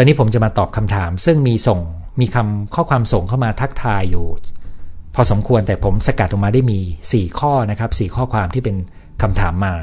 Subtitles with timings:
[0.00, 1.80] ตอนนี้ผมจะมาตอบคำถาม ซึ่งมีส่ง
[2.20, 4.26] มีคำข้อความส่งเข้ามาทักทายอยู่
[5.14, 6.78] พอสมควรแต่ผมสกัดออกมาได้มี
[7.10, 8.76] 4 ข้อนะครับ4ข้อความที่เป็น
[9.22, 9.74] คำถามมา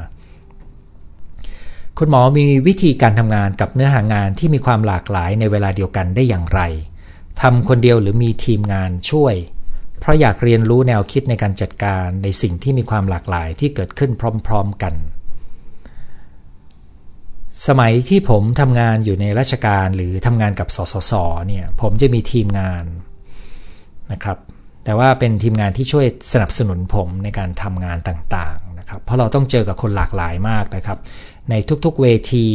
[1.98, 6.60] คุณหมอมีวิธีการทำงานกับเนื้อหางานที่มีความหลากหลายในเวลาเดียวกันได้อย่างไร
[7.42, 9.34] ทำคนเดียวหรือมีทีมงานช่วย
[9.98, 14.10] เพราะอยากเรียนรู้แนวคิดในการจัดการในสิ่งที่มีความหลากหลายที่เกิดขึ้น
[14.46, 14.94] พร้อม ๆ กัน
[17.66, 21.12] สมัยที่ผมทำงานอยู่ในราชการหรือทำงานกับสสส
[21.48, 22.84] เนี่ยผมจะมีทีมงาน
[24.12, 24.38] นะครับ
[24.84, 30.98] แต่ว่าเป็นทีมงานที่ช่วยสนับสนุนผมในการทำงานต่างๆนะครับ เพราะเราต้องเจอกับคนหลากหลายมากนะครับ
[31.50, 31.54] ใน
[31.84, 32.46] ทุกๆเวที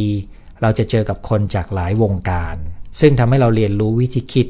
[0.62, 2.56] เราจะเจอกับคนจากหลายวงการ
[3.00, 4.46] ซึ่งทำให้เราเรียนรู้วิธีคิด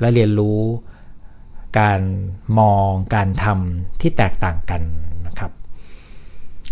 [0.00, 0.60] และเรียนรู้
[1.80, 2.00] การ
[2.58, 4.82] มองการทำที่แตกต่างกัน
[5.26, 5.52] นะครับ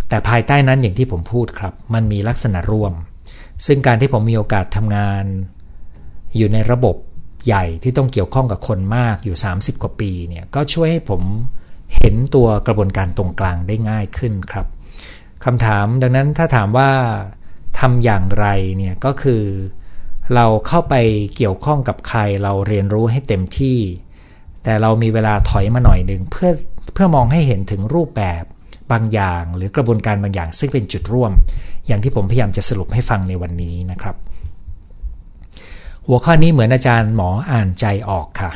[0.08, 2.92] แต่ภายใต้นั้นอย่างที่ผมพูดครับ มันมีลักษณะร่วม
[3.66, 5.24] ซึ่งการที่ผมมีโอกาสทำงาน
[6.36, 6.96] อยู่ในระบบ
[7.46, 11.22] ใหญ่ที่ต้องเกี่ยวข้องกับคนมากอยู่ 30 กว่าปีเนี่ยก็ช่วยให้ผม
[11.96, 14.66] เห็นตัวกระบวนการตรงกลางได้ง่ายขึ้นครับ
[15.44, 16.90] คำถามดังนั้นถ้าถามว่า
[17.78, 19.42] ทำอย่างไรเนี่ยก็คือ
[20.34, 20.94] เราเข้าไป
[21.36, 23.78] เกี่ยวข้องกับใครเราเรียนรู้ให้เต็มที่
[24.64, 26.50] แต่เรามีเวลาถอยมาหน่อยหนึ่งเพื่อ
[26.92, 28.44] เพื่อมองให้เห็นถึงรูปแบบ
[28.92, 31.32] บางอย่าง หรือกระบวนการบางอย่าง ซึ่งเป็นจุดร่วม
[31.86, 34.16] อย่างที่ผมพยายามจะสรุปให้ฟังในวันนี้นะครับ
[36.06, 38.52] หัวข้อนี้เหมือนอาจารย์หมออ่านใจออกค่ะ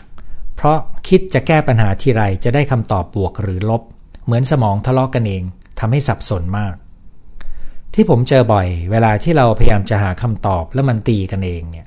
[0.56, 3.82] เพราะคิดจะแก้ปัญหาทีไรจะได้คำตอบบวกหรือลบ
[4.24, 5.42] เหมือนสมองทะเลาะกกันเอง
[5.80, 6.74] ทำให้สับสนมาก
[7.94, 11.86] ที่ผมเจอบ่อย เวลาที่เราพยายามจะหาคำตอบแล้วมันตีกันเองเนี่ย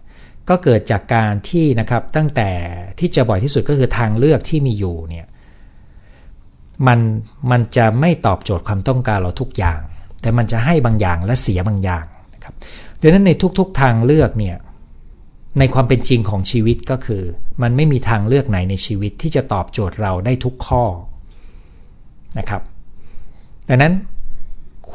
[0.49, 2.51] ก็เกิดจากการที่นะครับตั้งแต่
[2.99, 5.25] ที่เจอบ่อยที่สุดก็คือทางเลือกที่มีอยู่เนี่ย
[6.87, 6.99] มัน
[7.51, 9.79] มันจะไม่ตอบโจทย์ความต้องการเราทุกอย่าง
[10.21, 12.53] แต่มันจะให้บางอย่างและเสียบางอย่างนะครับ
[13.01, 14.57] ดังนั้นในทุกๆทางเลือกเนี่ย
[15.59, 17.23] ในความเป็นจริงของชีวิตก็คือ
[17.61, 20.83] มันไม่มีทางเลือกไหนในชีวิตที่จะตอบโจทย์เราได้ทุกข้อ
[22.37, 22.61] นะครับ
[23.69, 23.93] ดังนั้น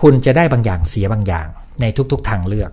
[0.01, 1.47] คุณจะได้บางอย่างเสียบางอย่าง
[1.81, 2.71] ในทุกๆทางเลือก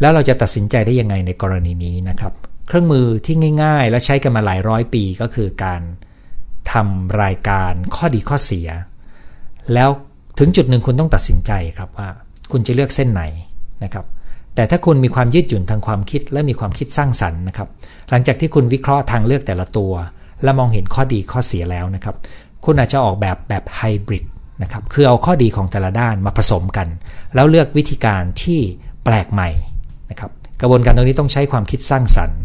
[0.00, 2.32] แล้วเราจะตัดสินใจได้ยังไงในกรณีนี้นะครับ
[2.68, 5.82] เครื่องมือที่ง่าย ๆ และใช้กันมาหลายร้อยปีก็คือการ
[6.72, 8.68] ทำรายการข้อดีข้อเสีย
[9.74, 9.90] แล้ว
[10.38, 12.08] ถึงจุดหนึ่งคุณต้องตัดสินใจครับว่า
[12.52, 13.22] คุณจะเลือกเส้นไหน
[13.84, 14.04] นะครับ
[14.54, 17.68] แต่ถ้าคุณมีความยืดหยุ่นทางความคิดและมีความคิดสร้างสรรค์นะครับ
[18.10, 19.92] หลังจากที่คุณวิเคราะห์ทางเลือกแต่ละตัว
[20.42, 22.14] และมองเห็นข้อดีข้อเสียแล้วนะครับ
[22.64, 24.24] คุณอาจจะออกแบบแบบไฮบริด
[24.62, 26.88] นะครับ คือเอาข้อดีของแต่ละด้านมาผสมกัน
[27.34, 28.60] แล้วเลือกวิธีการที่
[29.04, 29.50] แปลกใหม่
[30.10, 32.40] นะครับ กระบวนการตรงนี้ต้องใช้ความคิดสร้างสรรค์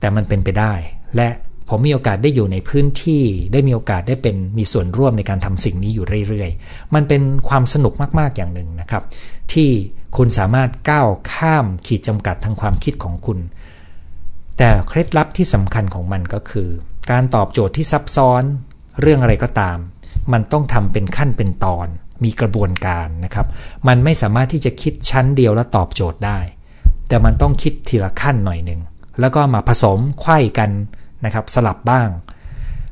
[0.00, 0.72] แต่มันเป็นไปได้
[1.16, 1.28] และ
[1.68, 9.02] ผมมีโอกาสได้อยู่ในพื้นที่ ได้มีโอกาสได้เป็นมีส่วนร่วมในการทำสิ่งนี้อยู่เรื่อยๆ มันเป็นความสนุกมากๆอย่างหนึ่งนะครับ
[9.52, 9.70] ที่
[10.16, 13.38] คุณสามารถก้าวข้ามขีดจำกัดทางความคิดของคุณ
[14.58, 16.68] แต่เคล็ดลับที่สำคัญของมันก็คือ
[17.10, 18.42] การตอบโจทย์ที่ซับซ้อน
[19.00, 19.78] เรื่องอะไรก็ตาม
[20.32, 21.86] มันต้องทำเป็นขั้นเป็นตอน
[22.24, 23.46] มีกระบวนการนะครับ
[23.88, 26.38] มันไม่สามารถที่จะคิดชั้นเดียวแล้วตอบโจทย์ได้
[27.08, 28.80] แต่มันต้องคิดทีละขั้นหน่อยหนึ่ง
[29.20, 30.70] แล้วก็มาผสมไข้กัน
[31.24, 32.08] นะครับสลับบ้าง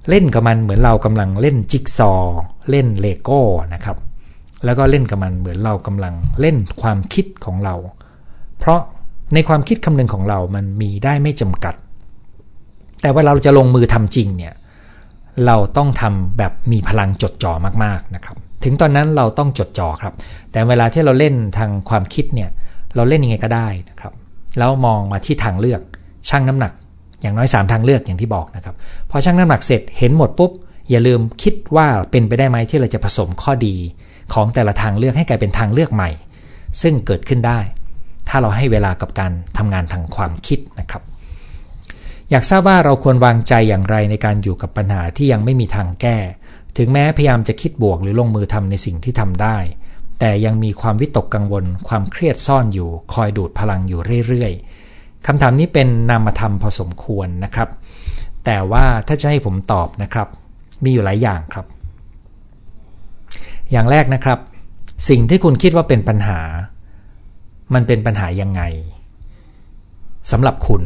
[0.09, 2.12] เล่นกับมันเหมือนเรากำลังเล่นจิ๊กซอ
[2.71, 3.41] เล่นเลโก้
[3.75, 3.97] นะครับ
[4.65, 7.75] แล้วก็เล่นกับมันเหมือนเรากำลังเล่นความคิดของเรา
[8.59, 8.81] เพราะ
[9.34, 11.75] ในความคิดคำนึงของเรามันมีได้ไม่จำกัด
[13.03, 14.54] แต่ว่าเราจะลงมือทำจริงเนี่ย
[15.47, 17.53] เราต้องทำแบบมีพลังจดจ่อ
[17.84, 20.15] มากๆนะครับ ถึงตอนนั้นเราต้องจดจ่อครับ
[20.53, 22.50] แต่เวลาที่เราเล่นทางความคิดเนี่ย
[22.94, 24.12] เราเล่นยังไงก็ได้นะครับ
[24.59, 25.81] แล้วมองมาที่ทางเลือก
[26.28, 26.72] ชั่งน้ำหนัก
[27.22, 28.75] อย่างน้อย 3 ทางเลือกอย่างที่บอกนะครับ
[29.10, 30.50] พอชั่งน้ำหนักเสร็จเห็นหมดปุ๊บ
[30.91, 33.77] อย่าลืมคิดว่าเป็นไปได้ไหมที่เราจะผสมข้อดี
[34.34, 36.10] ของแต่ละทางเลือกให้กลายเป็นทางเลือกใหม่
[36.83, 37.59] ซึ่งเกิดขึ้นได้
[38.28, 41.03] ถ้าเราให้เวลากับการทำงานทางความคิดนะครับ
[42.31, 46.16] อยากทราบว่าเราควรวางใจอย่างไรในการอยู่กับปัญหาที่ยังไม่มีทางแก้
[46.77, 49.56] ถึงแม้พยายามจะคิดบวกหรือลงมือทำในสิ่งที่ทำได้
[50.21, 54.81] แต่ยังมีความวิตกกังวล ความเครียดซ่อนอยู่ คอยดูดพลังอยู่เรื่อยๆ
[55.27, 57.69] คำถามนี้เป็นนามธรรมพอสมควรนะครับ
[58.45, 60.28] แต่ว่าถ้าจะให้ผมตอบนะครับ
[60.84, 61.66] มีอยู่หลายอย่างครับ
[63.71, 64.39] อย่างแรกนะครับ
[65.09, 66.41] สิ่งที่คุณคิดว่าเป็นปัญหา
[67.74, 68.63] มันเป็นปัญหายังไง
[70.30, 70.83] สำหรับคุณ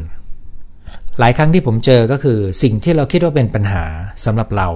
[1.19, 3.85] หลายครั้งที่ผมเจอก็คือ สิ่งที่เราคิดว่าเป็นปัญหา
[4.25, 4.69] สำหรับเรา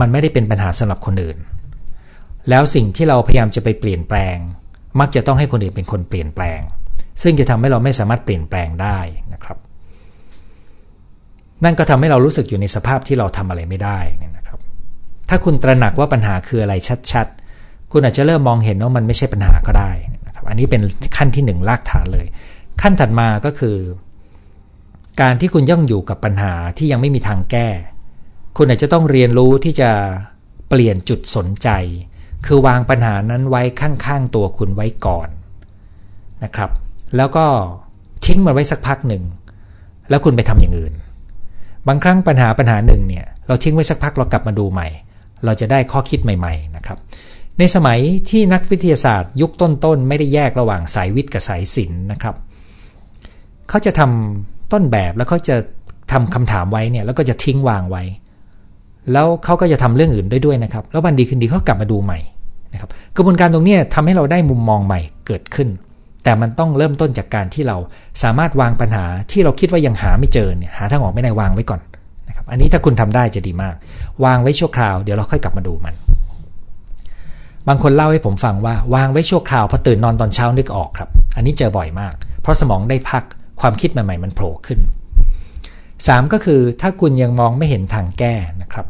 [0.00, 1.38] มันไม่ได้เป็นปัญหาสำหรับคนอื่น
[2.48, 4.36] แล้วสิ่งที่เราพยายามจะไปเปลี่ยนแปลง
[5.00, 6.60] มักจะต้องให้คนอื่นเป็นคนเปลี่ยนแปลง
[7.22, 8.98] ซึ่งจะทำให้เราไม่สามารถเปลี่ยนแปลงได้
[9.32, 9.58] นะครับ
[11.64, 13.98] นั่นก็ทำให้เรารู้สึกอยู่ในสภาพที่เราทำอะไรไม่ได้
[14.36, 14.58] นะครับ
[15.28, 16.74] ถ้าคุณตระหนักว่าปัญหาคืออะไร
[17.12, 19.92] ชัดๆ คุณอาจจะเริ่มมองเห็นว่ามันไม่ใช่ปัญหาก็ได้
[20.26, 20.82] นะครับ อันนี้เป็น
[21.16, 22.26] ขั้นที่หนึ่งรากฐานเลย
[22.82, 23.76] ขั้นถัดมาก็คือ
[25.20, 27.68] การที่คุณย่องอยู่กับปัญหาที่ยังไม่มีทางแก้
[28.56, 29.90] คุณอาจจะต้องเรียนรู้ที่จะ
[30.68, 31.68] เปลี่ยนจุดสนใจ
[32.46, 35.28] คือวางปัญหานั้นไว้ข้างๆตัวคุณไว้ก่อน
[36.44, 36.70] นะครับ
[37.16, 37.46] แล้วก็
[38.26, 39.22] ทิ้งมันไว้สักพักหนึ่ง
[40.10, 40.92] แล้วคุณไปทำอย่างอื่น
[41.88, 44.88] บางครั้งปัญหาปัญหาหนึ่งเนี่ยเราทิ้งไว้สักพักเรากลับมาดูใหม่
[45.44, 46.98] เราจะได้ข้อคิดใหม่ๆนะครับ
[47.58, 47.98] ในสมัย
[48.30, 52.34] ที่นักวิทยาศาสตร์ยุคต้นๆ ไม่ได้แยกระหว่างสายวิทย์กับสายศิลป์นะครับ
[53.68, 55.56] เขาจะทำต้นแบบแล้วเขาจะ
[56.12, 58.02] ทำคำถามไว้เนี่ยแล้วก็จะทิ้งวางไว้
[59.12, 62.18] แล้วเขาก็จะทำเรื่องอื่นด้วยด้วยนะครับ แล้ววันดีคืนดีเขากลับมาดูใหม่
[62.72, 65.68] นะครับ กระบวนการตรงนี้ทำให้เราได้มุมมองใหม่เกิดขึ้น
[66.24, 67.76] แต่มันต้องเริ่มต้นจากการที่เรา
[68.22, 71.80] สามารถวางปัญหาที่เราคิดว่ายังหาไม่เจอเนี่ยหาทางออกไม่ได้วางไว้ก่อน
[72.28, 73.74] นะครับอันนี้ถ้าคุณทำได้จะดีมาก
[74.24, 75.94] วางไว้ชั่วคราวเดี๋ยวเราค่อยกลับมาดูมัน
[77.68, 83.24] บางคนเล่าให้ผมฟังว่าวางไว้ชั่วคราวพอตื่นนอนตอนเช้านึกออกครับ อันนี้เจอบ่อยมาก เพราะสมองได้พัก
[83.60, 84.80] ความคิดใหม่ๆมันโผล่ขึ้น
[85.76, 88.86] 3 ก็คือถ้าคุณยังมองไม่เห็นทางแก้นะครับ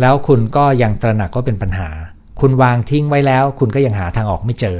[0.00, 1.88] แล้วคุณก็ยังตระหนักว่าเป็นปัญหา
[2.40, 4.78] คุณวางทิ้งไว้แล้ว คุณก็ยังหาทางออกไม่เจอ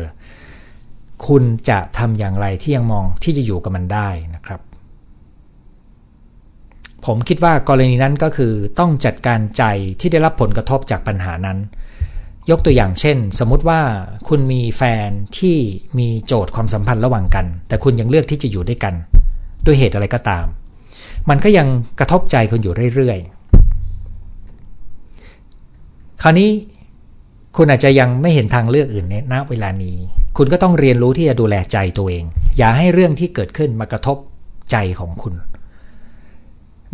[1.27, 4.61] คุณจะทำอย่างไรที่ยังมองที่จะอยู่กับมันได้นะครับ
[7.07, 9.65] ผมคิดว่ากรณีนั้นก็คือต้องจัดการใจ
[10.01, 11.59] ที่ได้รับผลกระทบจากปัญหานั้น
[12.51, 13.81] ยกตัวอย่างเช่น สมมติว่า
[14.29, 15.57] คุณมีแฟนที่
[15.99, 18.95] มีโจทย์ความสัมพันธ์ระหว่างกัน แต่คุณยังเลือกที่จะอยู่ด้วยกัน
[19.67, 20.47] ด้วยเหตุอะไรก็ตาม
[21.29, 21.67] มันก็ยัง
[21.99, 23.39] กระทบใจคุณอยู่เรื่อยๆ
[26.23, 26.51] คราวนี้
[27.57, 29.97] คุณอาจจะยังไม่เห็นทางเลือกอื่นในณเวลานี้
[30.39, 32.25] คุณก็ต้องเรียนรู้ที่จะดูแลใจตัวเอง
[32.59, 34.17] อย่าให้เรื่องที่เกิดขึ้นมากระทบ
[34.71, 35.35] ใจของคุณ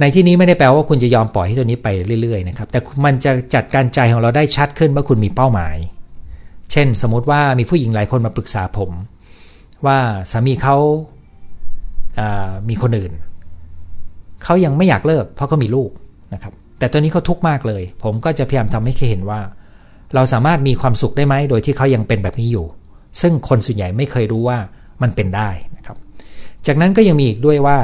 [0.01, 1.89] ในที่นี้ไม่ได้แปลว่าคุณจะยอมปล่อยให้ตัวนี้ไป
[2.23, 5.77] เรื่อยๆนะครับ แต่มันจะจัดการใจของเราได้ชัดขึ้นว่าคุณมีเป้าหมาย
[6.73, 8.91] เช่น สมมติว่ามีผู้หญิงหลายคนมาปรึกษาผม
[9.87, 9.99] ว่า
[10.33, 13.13] สามีเขาามีคนอื่น
[14.45, 15.91] เขายังไม่อยากเลิก เพราะเขามีลูก
[16.35, 19.41] นะครับ แต่ตอนนี้เขาทุกข์มากเลย ผมก็จะพยายามทำให้เขาเห็นว่า
[20.15, 22.67] เราสามารถมีความสุขได้ไหมโดยที่เขายังเป็นแบบนี้อยู่
[23.21, 24.59] ซึ่งคนส่วนใหญ่ไม่เคยรู้ว่า
[25.03, 25.97] มันเป็นได้นะครับ
[26.67, 27.79] จากนั้นก็ยังมีอีกด้วยว่า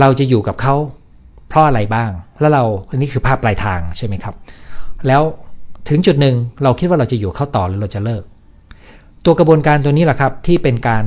[0.00, 0.74] เราจะอยู่กับเขา
[1.48, 2.10] เพราะอะไรบ้าง
[2.40, 4.34] แล้วเราอันนี้คือภาพปลายทางใช่ไหมครับ
[5.06, 5.22] แล้ว
[5.88, 8.22] ถึงจุดหนึ่งเราคิดว่าเราจะอยู่เข้าต่อหรือเราจะเลิก
[9.24, 11.04] ตัวกระบวนการตัวนี้แหละครับ ที่เป็นการ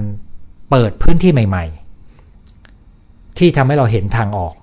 [0.70, 1.66] เปิดพื้นที่ใหม่
[2.52, 4.54] ๆ ที่ทำให้เราเห็นทางออก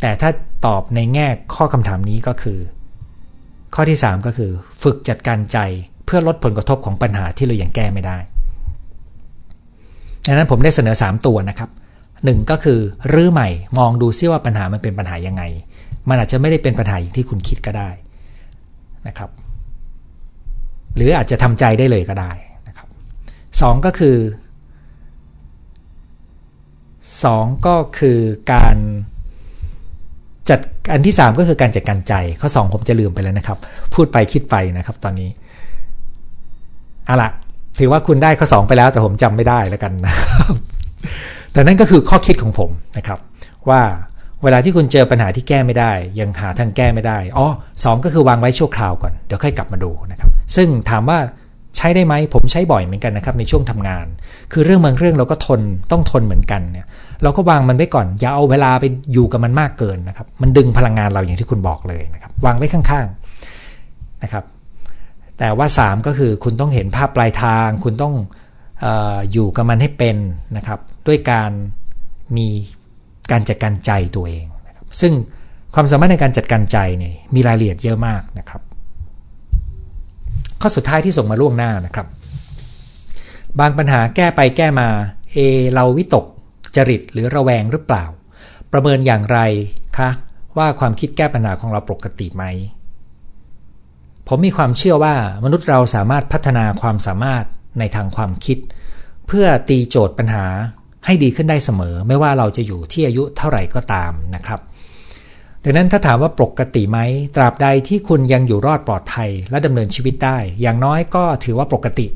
[0.00, 0.30] แต่ถ้า
[0.66, 2.58] ตอบในแง่ข้อคำถามนี้ก็คือ
[3.74, 4.50] ข้อที่ 3 ก็คือ
[4.82, 5.58] ฝึกจัดการใจ
[6.04, 8.18] เพื่อลดผลกระทบของปัญหาที่เรายังแก้ไม่ได้
[10.26, 11.70] ดังนั้นผมได้เสนอ 3 ตัวนะครับ
[12.24, 12.80] หนึ่งก็คือ
[13.12, 13.48] รื้อใหม่
[13.78, 15.42] มองดูซิว่าปัญหามันเป็นปัญหายังไง
[16.08, 17.90] มันอาจจะไม่ได้เป็นปัญหาอย่างที่คุณคิดก็ได้
[19.08, 19.30] นะครับ
[20.96, 22.32] หรืออาจจะทำใจได้เลยก็ได้
[22.68, 22.86] นะครับ
[23.60, 24.16] สองก็คือ
[27.24, 28.18] สองก็คือ
[28.52, 28.76] การ
[30.48, 30.60] จัด
[30.92, 33.58] อันที่ 3 ก็คือการจัดการใจข้อ 2 ผมจะลืมไปแล้วนะครับ
[33.94, 35.30] พูดไปคิดไปนะครับตอนนี้
[37.06, 37.30] เอาละ
[37.78, 40.54] ถือว่าคุณได้ข้อ 2 ไปแล้วแต่ผมจำไม่ได้แล้วกันนะครับ
[41.52, 43.18] แต่นั่นก็คือข้อคิดของผมนะครับ
[43.68, 43.80] ว่า
[44.42, 47.46] เวลาที่คุณเจอปัญหาที่แก้ไม่ได้ ยังหาทางแก้ไม่ได้อ๋อ
[47.84, 51.18] สก็คือวางไว้ชั่วคราวก่อนเดี๋ยวค่อยกลับมาดูนะครับ ซึ่งถามว่า
[51.76, 54.06] ใช้ได้ไหมผมใช้บ่อยเหมือนกันนะครับในช่วงทำงาน
[54.52, 55.60] คือเรื่องบางเรื่องเราก็ทน
[55.92, 56.86] ต้องทนเหมือนกันเนี่ย
[57.22, 64.44] เราก็วางมันไว้ก่อน อย่าเอาเวลาไปอยู่กับมันมากเกินนะครับ มันดึงพลังงานเราอย่างที่คุณบอกเลยนะครับ วางไว้ข้างๆนะครับ
[65.38, 68.14] แต่ว่า 3 ก็คือคุณต้องเห็นภาพปลายทาง คุณต้อง
[68.84, 68.86] อ
[69.32, 70.16] อยู่กับมันให้เป็น
[70.56, 71.50] นะครับ ด้วยการ
[72.36, 72.48] มี
[73.30, 75.12] การจัดการใจตัวเองนะครับซึ่ง
[75.74, 78.62] ความสามารถในการจัดการใจเนี่ยมีรายละเอียดเยอะมากนะครับ
[80.60, 82.06] ข้อสุดท้ายที่ส่งมาล่วงหน้านะครับ
[83.60, 84.88] บางปัญหาแก้ไปแก้มา
[85.32, 85.36] เอ
[85.74, 86.24] เราวิตก
[86.76, 88.04] จริตหรือระแวงหรือเปล่า
[88.72, 89.38] ประเมินอย่างไร
[89.98, 90.10] คะ
[90.56, 92.44] ว่าความคิดแก้ปัญหาของเราปกติไหม
[94.28, 95.14] ผมมีความเชื่อว่า
[95.44, 97.44] มนุษย์เราสามารถพัฒนาความสามารถ
[97.78, 98.58] ในทางความคิด
[99.28, 100.46] เพื่อตีโจทย์ปัญหา
[101.04, 104.60] ให้ดีขึ้นได้เสมอ ไม่ว่าเราจะอยู่ที่อายุเท่าไหร่ก็ตามนะครับ
[105.64, 106.98] ดังนั้นถ้าถามว่าปกติไหม
[107.36, 112.06] ตราบใดที่คุณยังอยู่รอดปลอดภัย และดำเนินชีวิตได้ อย่างน้อยก็ถือว่าปกติ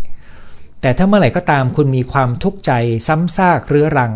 [0.81, 2.73] แต่ถ้าเมื่อไหร่ก็ตามคุณมีความทุกข์ใจ
[3.07, 4.13] ซ้ำซากเรื้อรัง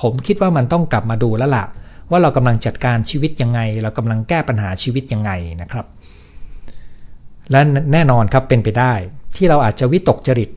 [0.00, 1.64] ผมคิดว่ามันต้องกลับมาดูแล้วล่ะ
[2.10, 5.30] ว่าเรากำลังจัดการชีวิตยังไง เรากำลังแก้ปัญหาชีวิตยังไง
[5.60, 5.86] นะครับ
[7.50, 7.60] และ
[7.92, 8.94] แน่นอนครับเป็นไปได้
[9.36, 10.50] ที่เราอาจจะวิตกจริต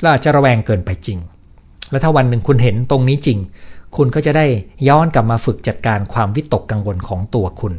[0.00, 1.18] เราอาจจะระแวงเกินไปจริง
[1.90, 3.38] และถ้าวันหนึ่งคุณเห็นตรงนี้จริง
[3.96, 4.46] คุณก็จะได้
[4.88, 7.74] ย้อนกลับมาฝึกจัดการความวิตกกังวลของตัวคุณ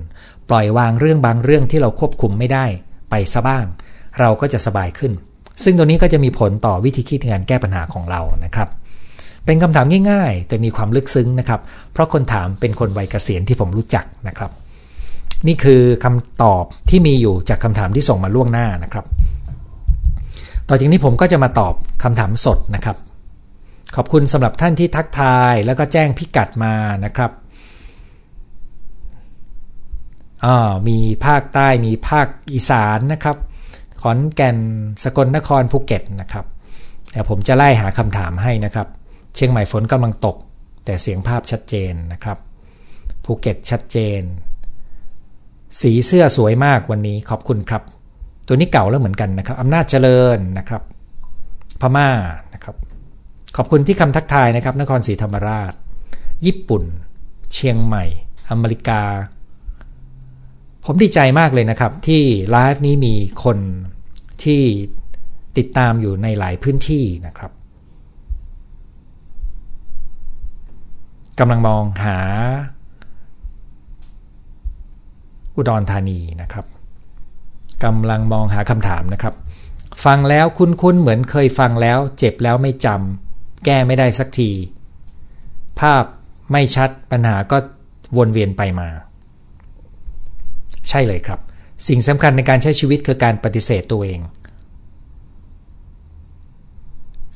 [0.49, 2.65] ปล่อยวางเรื่องบางเรื่องที่เราควบคุมไม่ได้
[3.09, 3.65] ไปซะบ้าง
[4.19, 5.13] เราก็จะสบายขึ้น
[5.63, 8.69] ซึ่งตัวนี้ก็จะมีผลต่อวิธีคิดงานแก้ปัญหาของเรานะครับ
[9.45, 11.61] เป็นคำถามง่ายๆ แต่มีความลึกซึ้งนะครับ
[11.93, 14.51] เพราะคนถามเป็นคนวัยเกษียณที่ผมรู้จักนะครับ
[15.47, 19.05] นี่คือคำตอบที่มีอยู่จากคำถามที่ส่งมาล่วงหน้านะครับ
[20.69, 22.97] ต่อจากนี้ผมก็จะมาตอบคำถามสดนะครับ
[23.95, 26.73] ขอบคุณสำหรับท่านที่ทักทายแล้วก็แจ้งพิกัดมา
[27.05, 27.31] นะครับ
[30.45, 33.37] อ่ามีภาคใต้มีภาคอีสานนะครับ
[34.01, 34.57] ขอนแก่น
[35.03, 36.45] สกลนครภูเก็ตนะครับ
[37.11, 38.87] เดี๋ยวผมจะไล่หาคำถามให้นะครับ
[39.35, 40.37] เชียงใหม่ฝนกำลังตก
[40.85, 42.37] แต่เสียงภาพชัดเจนนะครับ
[43.25, 44.21] ภูเก็ตชัดเจน
[45.81, 47.83] สีเสื้อสวยมากวันนี้ขอบคุณครับ
[48.47, 50.81] ตัวนี้เก่าแล้วเหมือนกันนะครับอำนาจเจริญนะครับ
[51.81, 52.09] พม่า
[52.53, 52.75] นะครับ
[53.57, 55.73] ขอบคุณที่คำทักทายนะครับ นครศรีธรรมราช
[56.45, 56.83] ญี่ปุ่น
[57.53, 58.05] เชียงใหม่
[58.49, 59.01] อเมริกา
[60.85, 63.57] ผมดีใจมากเลยนะครับ ที่ไลฟ์นี้มีคน
[64.43, 64.61] ที่
[65.57, 67.51] ติดตามอยู่ในหลายพื้นที่นะครับ
[71.39, 72.19] กำลังมองหา
[75.59, 76.65] อุดรธานีนะครับ
[77.83, 79.33] กำลังมองหาคำถามนะครับ
[80.05, 84.51] ฟังแล้วคุ้นๆเหมือนเคยฟังแล้ว เจ็บแล้วไม่จำแก้ไม่ได้สักที
[85.79, 86.03] ภาพ
[86.51, 87.57] ไม่ชัดปัญหาก็
[88.17, 88.89] วนเวียนไปมา
[90.89, 91.39] ใช่เลยครับ
[91.87, 94.19] สิ่งสำคัญในการใช้ชีวิตคือการปฏิเสธตัวเอง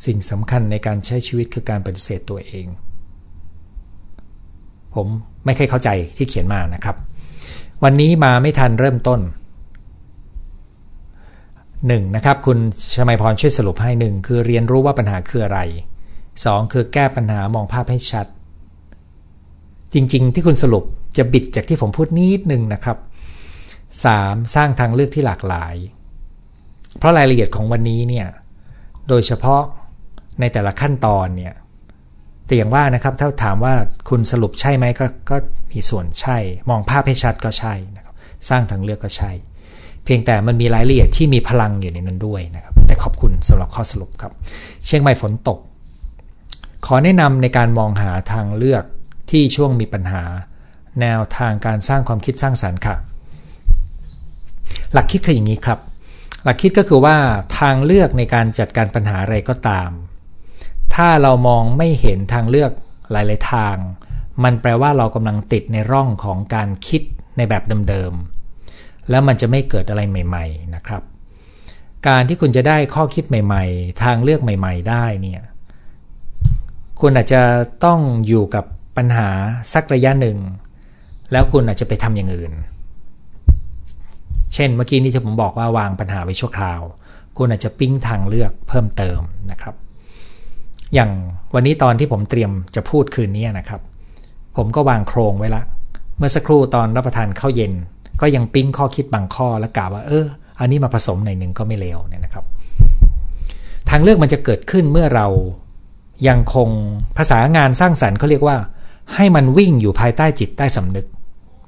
[0.06, 2.68] สิ่งสำคัญในการใช้ชีวิตคือการปฏิเสธตัวเอง
[4.96, 5.08] ผม
[5.46, 6.96] ไม่เคยเข้าใจที่เขียนมานะครับ
[7.84, 9.20] วันนี้มาไม่ทันเริ่มต้น
[11.24, 12.16] 1.
[12.16, 12.58] นะครับ คุณ
[12.96, 15.60] ชมัยพรช่วยสรุปให้หนึ่งคือเรียนรู้ว่าปัญหาคืออะไร
[16.16, 16.74] 2.
[16.74, 18.28] คือแก้ปัญหามองภาพให้ชัด
[19.94, 20.84] จริง ๆ ที่คุณสรุป
[21.18, 22.98] จะบิดจากที่ผมพูดนิดนึงนะครับ
[23.76, 24.56] 3.
[24.56, 25.76] สร้างทางเลือกที่หลากหลาย
[26.98, 28.28] เพราะรายละเอียดของวันนี้เนี่ย
[29.10, 29.64] โดยเฉพาะ
[30.40, 31.54] ในแต่ละขั้นตอนเนี่ย
[32.46, 33.74] แต่อย่างว่านะครับถ้าถามว่า
[34.10, 35.38] คุณสรุปใช่ไหมก็ก็
[35.72, 36.38] มีส่วนใช่
[36.70, 38.16] มองภาพให้ชัดก็ใช่นะครับ
[38.50, 39.32] สร้างทางเลือกก็ใช่
[40.06, 44.32] เพียงแต่มันมีรายละเอียดที่มีพลังอยู่ในนั้นด้วยนะครับแต่ขอบคุณสำหรับข้อสรุปครับ
[44.86, 45.60] เชียงใหม่ฝนตก
[46.86, 48.84] ขอแนะนำในการมองหาทางเลือก
[49.32, 50.24] ที่ช่วงมีปัญหา
[51.02, 52.96] แนวทางการสร้างความคิดสร้างสารรค์ค่ะ
[54.94, 55.80] หลักคิดคืออย่างนี้ครับ
[56.44, 57.16] หลักคิดก็คือว่า
[57.60, 59.90] ทางเลือกในการจัดการปัญหาอะไรก็ตาม
[60.96, 62.72] ถ้าเรามองไม่เห็นทางเลือก
[63.12, 63.76] หลาย ๆ ทาง
[64.44, 67.02] มันแปลว่าเรากำลังติดในร่องของการคิด
[67.38, 68.14] ในแบบเดิม
[68.62, 71.04] ๆ แล้วมันจะไม่เกิดอะไรใหม่ ๆ นะครับ
[72.08, 75.42] การที่คุณจะได้ข้อคิดใหม่ ๆ ทางเลือกใหม่ ๆ ได้เนี่ย
[77.02, 77.42] คุณอาจจะ
[77.86, 78.66] ต้องอยู่กับ
[78.98, 79.30] ปัญหา
[79.74, 80.38] สักระยะหนึ่ง
[81.32, 82.54] แล้วคุณอาจจะไปทำอย่างอื่น
[84.54, 86.82] เช่นเมื่อกี้นี้ที่ผมบอกว่าวางปัญหาไว้ชั่วคราว
[87.38, 89.20] คุณอาจจะปิ้งทางเลือกเพิ่มเติม
[89.52, 89.76] นะครับ
[90.94, 91.12] อย่าง
[91.56, 93.82] วันนี้ตอนที่ผมเตรียมจะพูดคืนนี้นะครับ
[94.58, 95.64] ผมก็วางโครงไว้ละ
[96.18, 97.74] เมื่อสักครู่ตอนรับประทานข้าวเย็น
[98.22, 100.26] ก็ยังปิ้งข้อคิดบางข้อแล้วกล่าวว่า เออ
[100.60, 102.46] อันนี้มาผสมในหนึ่งก็ไม่เลวเนี่ยนะครับ
[103.90, 105.28] ทางเลือกมันจะเกิดขึ้นเมื่อเรา
[106.28, 106.70] ยังคง
[107.18, 108.58] ภาษางานสร้างสรรค์เขาเรียกว่า
[109.16, 111.06] ให้มันวิ่งอยู่ภายใต้จิตใต้สำนึก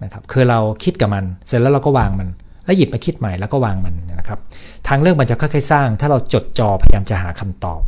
[0.03, 2.27] นะครับ คือเราคิดกับมัน เสร็จแล้วเราก็วางมัน
[2.65, 4.39] แล้วหยิบมาคิดใหม่แล้วก็วางมันนะครับ
[4.87, 7.81] ทางเลือกมันจะค่อยๆสร้าง ถ้าเราจดจ่อพยายามจะหาคำตอบ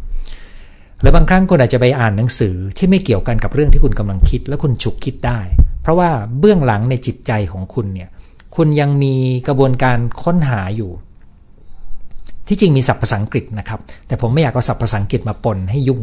[1.02, 5.40] หรือบางครั้งคุณอาจจะไปอ่านหนังสือที่ไม่เกี่ยวกันกับเรื่องที่คุณกำลังคิด แล้วคุณฉุกคิดได้
[5.82, 8.10] เพราะว่าเบื้องหลังในจิตใจของคุณเนี่ย
[8.56, 9.16] คุณยังมี
[9.48, 10.92] กระบวนการค้นหาอยู่
[12.48, 16.02] ที่จริงมีศัพท์ภาษาอังกฤษนะครับ แต่ผมไม่อยากเอาศัพท์ภาษาอังกฤษมาปนให้ยุ่ง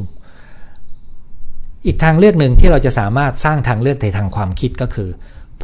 [1.86, 5.08] อีกทางเลือกหนึ่งที่เราจะสามารถสร้างทางเลือกในทางความคิดก็คือ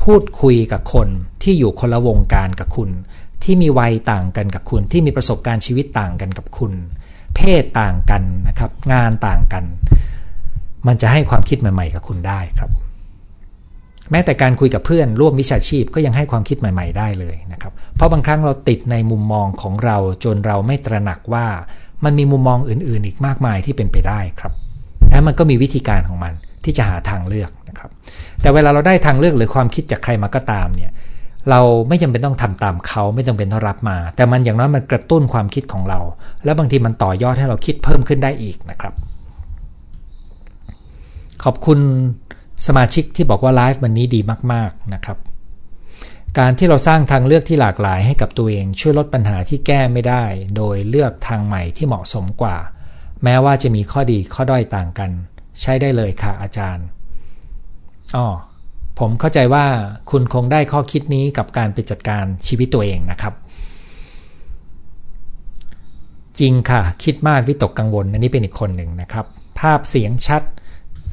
[0.02, 1.08] พูดคุยกับคน
[1.42, 2.90] ที่อยู่คนละวงการกับคุณ
[3.44, 6.72] ที่มีวัยต่างกันกับคุณ ที่มีประสบการณ์ชีวิตต่างกันกับคุณ
[7.40, 9.64] เพศต่างกันนะครับ งานต่างกัน
[10.86, 12.70] มันจะให้ความคิดใหม่ ๆ กับคุณได้ครับ
[14.10, 21.46] แม้แต่การคุยกับเพื่อนร่วมวิชาชีพก็ยังให้ความคิดใหม่ ๆ ได้เลยนะครับ เพราะบางครั้งเราติดในมุมมองของเราจนเราไม่ตระหนักว่า
[22.04, 24.52] มันมีมุมมองอื่น ๆ อีกมากมายที่เป็นไปได้ครับ
[25.10, 26.32] และมันก็มีวิธีการของมัน
[26.64, 27.90] ที่จะหาทางเลือกนะครับ
[28.40, 30.90] แต่เวลาเราได้ทางเลือกหรือความคิดจากใครมาก็ตามเนี่ย
[31.50, 36.00] เราไม่จำเป็นต้องทำตามเขาไม่จำเป็นต้องรับมา แต่มันอย่างน้อยมันกระตุ้นความคิดของเรา
[36.44, 38.94] แล้วบางทีมันต่อยอดให้เราคิดเพิ่มขึ้นได้อีกนะครับ
[41.44, 41.78] ขอบคุณ
[42.66, 44.20] สมาชิกที่บอกว่าไลฟ์วันนี้ดี
[44.52, 45.18] มาก ๆนะครับ
[46.38, 50.24] การที่เราสร้างทางเลือกที่หลากหลายให้กับตัวเอง ช่วยลดปัญหาที่แก้ไม่ได้
[50.56, 52.56] โดยเลือกทางใหม่ที่เหมาะสมกว่า
[53.24, 55.10] แม้ว่าจะมีข้อดีข้อด้อยต่างกัน
[55.60, 56.86] ใช้ได้เลยค่ะอาจารย์
[58.16, 58.26] อ๋อ
[59.00, 59.66] ผมเข้าใจว่า
[60.10, 63.34] คุณคงได้ข้อคิดนี้กับการไปจัดการชีวิตตัวเองนะครับ
[66.38, 69.26] จริงค่ะ คิดมากวิตกกังวลอันนี้เป็นอีกคนหนึ่งนะครับ
[69.60, 70.42] ภาพเสียงชัด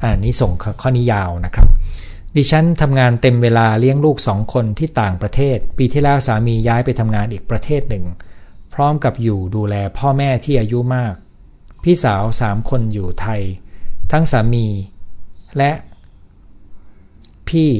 [0.02, 0.52] อ่านี้ส่ง
[0.82, 1.66] ข้อนี้ยาวนะครับ
[2.36, 8.04] ดิฉันทำงานเต็มเวลาเลี้ยงลูกสองคนที่ต่างประเทศ ปีที่แล้วสามีย้ายไปทำงานอีกประเทศหนึ่ง
[8.74, 11.14] พร้อมกับอยู่ดูแลพ่อแม่ที่อายุมาก
[11.84, 13.42] พี่สาวสามคนอยู่ไทย
[14.12, 14.66] ทั้งสามี
[15.58, 15.70] และ
[17.50, 17.70] พี่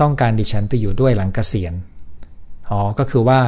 [0.00, 1.74] ต้องการดิฉันไปอยู่ด้วยหลังเกษียณ
[2.70, 3.40] อ๋อก็คือว่า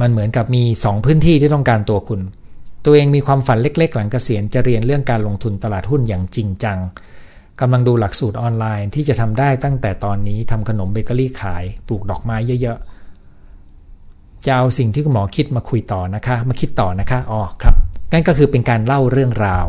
[0.00, 2.20] มันเหมือนกับมี 2 พื้นที่ที่ต้องการตัวคุณ
[2.84, 6.78] ตัวเองมีความฝันเล็ก ๆ หลังเกษียณจะเรียนเรื่องการลงทุนตลาดหุ้นอย่างจริงจัง
[7.60, 17.74] กำลังดูหลักสูตรออนไลน์ที่จะทำได้ตั้งแต่ตอนนี้ทำขนมเบเกอรี่ขาย ปลูกดอกไม้เยอะๆ จะเอาสิ่งที่คุณหมอคิดมาคุยต่อนะคะ มาคิดต่อนะคะอ๋อครับ
[18.12, 19.66] นั่นก็คือเป็นการเล่าเรื่องราว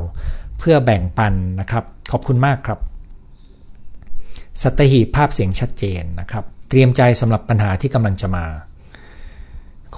[0.60, 2.79] เพื่อแบ่งปันนะครับ ขอบคุณมากครับ
[4.63, 8.45] สัตหีภาพเสียงชัดเจนนะครับ เตรียมใจสำหรับปัญหาที่กำลังจะมา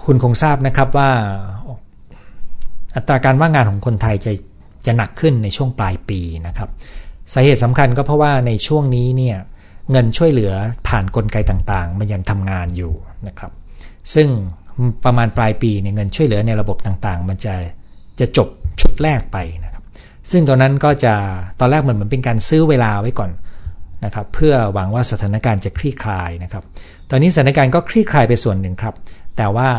[0.05, 1.11] คุณคงทราบนะครับว่า
[2.95, 4.31] อัตราการว่างงานของคนไทยจะ
[4.85, 6.69] จะหนักขึ้นในช่วงปลายปีนะครับ
[7.33, 9.37] สาเหตุสำคัญก็เพราะว่าในช่วงนี้เนี่ย
[9.91, 10.53] เงินช่วยเหลือ
[10.87, 12.93] ผ่านนกลไกต่างๆ มันยังทำงานอยู่
[13.27, 13.51] นะครับ
[14.13, 14.27] ซึ่ง
[15.05, 17.55] ประมาณปลายปีเนี่ยเงินช่วยเหลือในระบบต่างๆ มันจะ
[18.19, 18.47] จะจบ
[18.81, 19.83] ชุดแรกไปนะครับ
[20.31, 21.13] ซึ่งตอนนั้นก็จะ
[21.59, 23.31] ตอนแรกมันเหมือนเป็นการซื้อเวลาไว้ก่อน
[24.05, 26.63] นะครับเพื่อหวังว่าสถานการณ์จะคลี่คลายนะครับ
[27.09, 28.93] ตอนนี้สถานการณ์ก็คลี่คลายไปส่วนหนึ่งครับ
[29.37, 29.69] แต่ว่า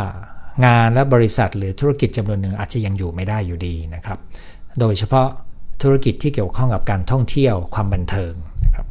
[0.66, 4.18] งานและบริษัทหรือธุรกิจจำนวนหนึ่งอาจจะยังอยู่ไม่ได้อยู่ดีนะครับ
[4.80, 5.28] โดยเฉพาะ
[5.82, 8.32] ธุรกิจที่เกี่ยวข้องกับการท่องเที่ยวความบันเทิง
[8.64, 8.86] นะครับ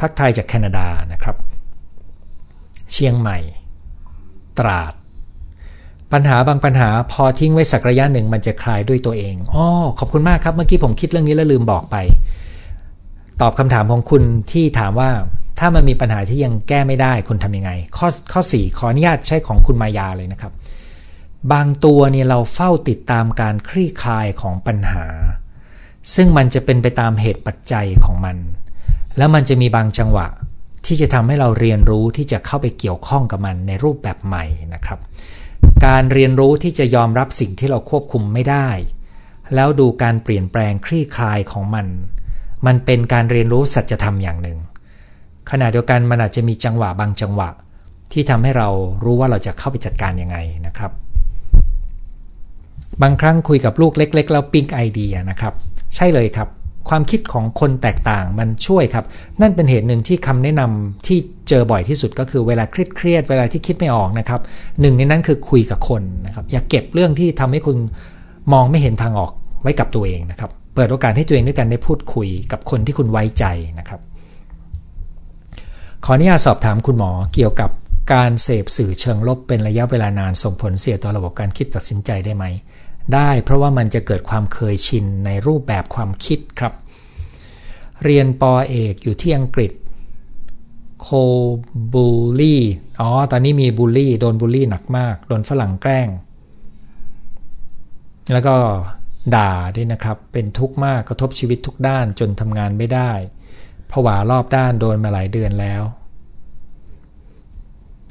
[0.00, 1.36] ทักทายจากแคนาดานะครับ
[2.92, 3.38] เชียงใหม่
[4.58, 4.92] ตราด
[6.12, 9.66] ปัญหาบางปัญหาพอทิ้งไว้สักระยะหนึ่งมันจะคลายด้วยตัวเองอ๋อ
[9.98, 11.96] ขอบคุณมากครับ เมื่อกี้ผมคิดเรื่องนี้แล้วลืมบอกไป
[13.40, 15.10] ตอบคำถามของคุณที่ถามว่า
[15.58, 20.52] ถ้ามันมีปัญหาที่ยังแก้ไม่ได้คุณทำยังไง ข้อข้อ 4 ขออนุญาตใช้ของคุณมายาเลยนะครับ
[21.52, 25.06] บางตัวเนี่ยเราเฝ้าติดตามการคลี่คลายของปัญหา
[26.14, 28.36] ซึ่งมันจะเป็นไปตามเหตุปัจจัยของมัน
[29.16, 30.26] แล้วมันจะมีบางจังหวะ
[30.86, 34.98] ที่จะทำให้เราเรียนรู้ที่จะเข้าไปเกี่ยวข้องกับมันในรูปแบบใหม่นะครับ
[35.86, 38.68] การเรียนรู้ที่จะยอมรับสิ่งที่เราควบคุมไม่ได้
[39.54, 41.86] แล้วดูการเปลี่ยนแปลงคลี่คลายของมัน
[42.66, 44.58] มันเป็นการเรียนรู้สัจธรรมอย่างหนึ่ง
[45.50, 47.48] ขณะเดียวกันมันอาจจะมีจังหวะบางจังหวะ
[48.12, 48.68] ที่ทำให้เรา
[49.04, 50.90] รู้ว่าเราจะเข้าไปจัดการยังไงนะครับ
[53.02, 55.54] บางครั้งคุยกับลูกเล็ก ๆ แล้วปิ๊งไอเดียนะครับ
[55.94, 56.48] ใช่เลยครับ
[56.88, 59.04] ความคิดของคนแตกต่างมันช่วยครับ
[59.40, 61.18] นั่นเป็นเหตุหนึ่งที่คำแนะนำที่
[61.48, 64.40] เจอบ่อยที่สุดก็คือเวลาเครียดเวลาที่คิดไม่ออกนะครับ
[64.80, 67.76] หนึ่งในนั้นคือคุยกับคนนะครับอย่าเก็บเรื่องที่ทำให้คุณ
[68.52, 73.44] มองไม่เห็นทางออกไว้กับตัวเองนะครับ เปิดโอกาสให้ตัวเองด้วยกันได้พูดคุยกับคนที่คุณไว้ใจ
[73.78, 74.00] นะครับ
[76.04, 77.70] ขออนุญาตสอบถามคุณหมอเกี่ยวกับ
[78.12, 82.44] การเสพสื่อเชิงลบเป็นระยะเวลานานส่งผลเสียต่อระบบการคิดตัดสินใจได้ไหม
[83.14, 86.72] ได้เพราะว่ามันจะเกิดความเคยชินในรูปแบบความคิดครับ
[88.04, 89.72] เรียนปอเอกอยู่ที่อังกฤษ
[91.02, 91.08] โค
[91.92, 92.62] บูลลี่
[93.00, 96.08] อ๋อ ตอนนี้มีบูลลี่ โดนบูลลี่หนักมาก โดนฝรั่งแกล้ง
[98.32, 98.54] แล้วก็
[99.36, 103.10] ด่าด้วยนะครับ เป็นทุกข์มากกระทบชีวิตทุกด้านจนทำงานไม่ได้
[103.92, 105.82] ผวารอบด้านโดนมาหลายเดือนแล้ว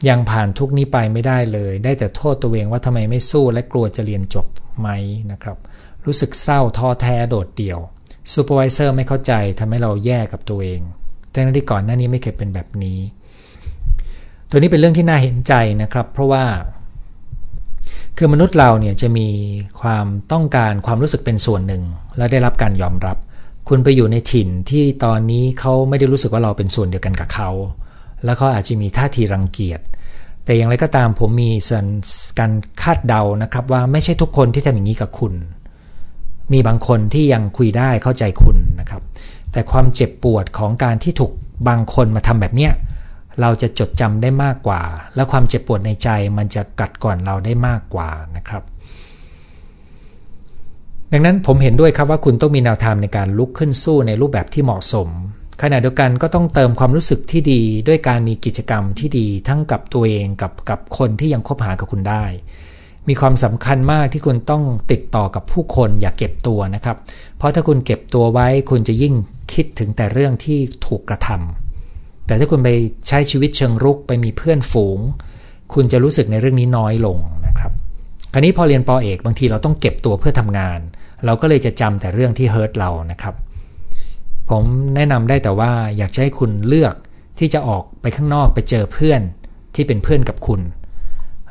[0.07, 4.47] ยังผ่านทุกนี้ไปไม่ได้เลย ได้แต่โทษตัวเองว่าทำไมไม่สู้และกลัวจะเรียนจบ
[4.79, 4.89] ไหม
[5.31, 5.57] นะครับ
[6.05, 7.79] รู้สึกเศร้าท้อแท้โดดเดี่ยว
[8.33, 10.81] ซูเปอร์วิเซอร์ไม่เข้าใจทำให้เราแย่กับตัวเอง
[11.31, 12.99] แต่ในที่ก่อนหน้านี้ไม่เคยเป็นแบบนี้
[14.49, 16.45] ตัวนี้เป็นเรื่องที่น่าเห็นใจนะครับ เพราะว่า
[18.21, 19.27] คือมนุษย์เราเนี่ยจะมี
[19.81, 21.83] ความต้องการความรู้สึกเป็นส่วนหนึ่ง
[22.17, 23.17] และได้รับการยอมรับ
[23.69, 27.49] คุณไปอยู่ในถิ่นที่ตอนนี้เขาไม่ได้รู้สึกว่าเราเป็นส่วนเดียวกันกับเขา
[28.23, 29.79] แล้วเขาอาจจะมีท่าทีรังเกียจ
[30.45, 31.51] แต่อย่างไรก็ตามผมมี
[32.39, 32.51] การ
[32.81, 35.33] คาดเดานะครับว่าไม่ใช่ทุกคนที่ทำอย่างนี้กับคุณ
[36.53, 39.01] มีบางคนที่ยังคุยได้เข้าใจคุณนะครับ
[39.51, 41.31] แต่ความเจ็บปวดของการที่ถูก
[41.67, 42.71] บางคนมาทำแบบเนี้ย
[43.41, 44.81] เราจะจดจำได้มากกว่า
[45.15, 48.63] และความเจ็บปวดในใจมันจะกัดก่อนเราได้มากกว่านะครับ
[51.13, 55.09] ดังนั้นผมเห็นด้วยครับว่าคุณต้องมีแนวทางในการลุกขึ้นสู้ในรูปแบบที่เหมาะสม
[55.61, 62.25] ขณะเดียวกันก็ต้องเติมความรู้สึกที่ดี ด้วยการมีกิจกรรมที่ดีทั้งกับตัวเองกับกับคนที่ยังคบหากับคุณได้
[63.07, 66.97] มีความสำคัญมากที่คุณต้องติดต่อกับผู้คนอย่าเก็บตัวนะครับ
[67.37, 69.13] เพราะถ้าคุณเก็บตัวไว้คุณจะยิ่ง
[69.53, 71.58] คิดถึงแต่เรื่องที่ถูกกระทำ
[72.29, 72.69] แต่ถ้าคุณไป
[73.07, 74.99] ใช้ชีวิตเชิงรุกไปมีเพื่อนฝูง
[75.73, 77.71] คุณจะรู้สึกในเรื่องนี้น้อยลงนะครับ
[78.33, 80.79] คราวนี้พอเรียนปอเอกบางทีเราต้องเก็บตัวเพื่อทำงาน
[81.25, 83.33] เราก็เลยจะจำแต่เรื่องที่เฮิร์ตเรานะครับ
[84.49, 84.63] ผม
[84.95, 86.93] แนะนำได้แต่ว่าอยากให้คุณเลือก
[87.39, 89.21] ที่จะออกไปข้างนอกไปเจอเพื่อน
[89.75, 90.61] ที่เป็นเพื่อนกับคุณ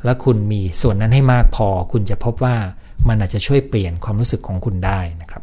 [0.05, 2.57] และคุณมีส่วนนั้นให้มากพอ คุณจะพบว่า
[3.09, 5.43] มันอาจจะช่วยเปลี่ยนความรู้สึกของคุณได้นะครับ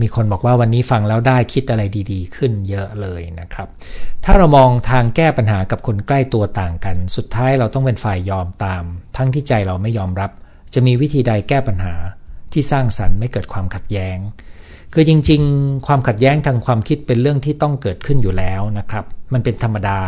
[0.00, 3.68] มีคนบอกว่าวันนี้ฟังแล้วได้คิดอะไรดี ๆ ขึ้นเยอะเลยนะครับ
[4.24, 8.82] ถ้าเรามองทางแก้ปัญหากับคนใกล้ตัวต่างกัน สุดท้ายเราต้องเป็นฝ่ายยอมตาม
[9.16, 10.30] ทั้งที่ใจเราไม่ยอมรับ
[10.74, 11.94] จะมีวิธีใดแก้ปัญหา
[12.52, 14.18] ที่สร้างสรรค์ไม่เกิดความขัดแย้ง
[14.94, 20.00] คือจริง ๆ ความขัดแย้งทางความคิดเป็นเรื่องที่ต้องเกิดขึ้นอยู่แล้วนะครับ มันเป็นธรรมดา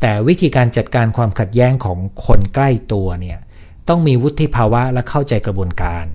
[0.00, 3.38] แต่วิธีการจัดการความขัดแย้งของคนใกล้ตัวเนี่ย
[3.88, 6.06] ต้องมีวุฒิภาวะและเข้าใจกระบวนการ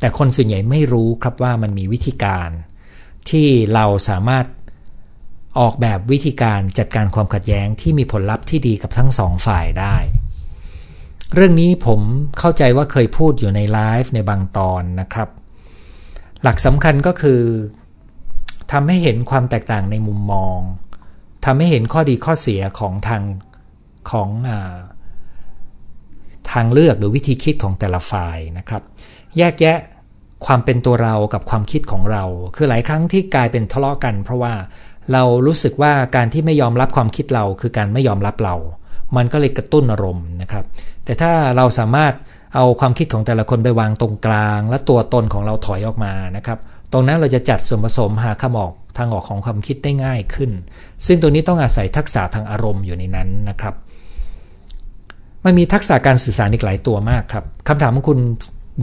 [0.00, 2.50] แต่คนส่วนใหญ่ไม่รู้ครับว่ามันมีวิธีการ
[3.30, 4.46] ที่เราสามารถ
[5.58, 9.96] ออกแบบวิธีการจัดการความขัดแย้งที่มีผลลัพธ์ที่ดีกับทั้งสองฝ่ายได้
[11.34, 12.00] เรื่องนี้ผม
[12.38, 15.28] เข้าใจว่าเคยพูดอยู่ในไลฟ์ในบางตอนนะครับ
[16.42, 17.42] หลักสำคัญก็คือ
[18.72, 20.58] ทำให้เห็นความแตกต่างในมุมมอง
[21.44, 23.22] ทำให้เห็นข้อดีข้อเสียของทาง
[24.10, 24.50] ของอ
[26.52, 28.82] ทางเลือกหรือวิธีคิดของแต่ละฝ่ายนะครับ
[29.38, 29.78] แยกแยะ
[30.46, 32.24] ความเป็นตัวเรากับความคิดของเรา
[32.56, 34.54] คือหลายครั้งที่กลายเป็นทะเลาะกัน เพราะว่า
[35.12, 38.54] เรารู้สึกว่าการที่ไม่ยอมรับความคิดเรา คือการไม่ยอมรับเรา
[39.16, 40.64] มันก็เลยกระตุ้นอารมณ์นะครับ
[41.04, 42.14] แต่ถ้าเราสามารถ
[42.54, 46.58] เอาความคิดของแต่ละคนไปวางตรงกลาง และตัวตนของเราถอยออกมานะครับ
[46.92, 50.50] ตรงนั้นเราจะจัดส่วนผสมหาคำออกทางออกของความคิดได้ง่ายขึ้น
[51.06, 53.74] ซึ่งตัวนี้ต้องอาศัยทักษะทางอารมณ์อยู่ในนั้นนะครับ
[55.44, 58.18] มันมีทักษะการสื่อสารอีกหลายตัวมากครับคำถามของคุณ